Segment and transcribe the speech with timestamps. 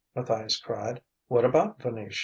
[0.15, 1.03] Matthias cried.
[1.27, 2.19] "What about Venetia?"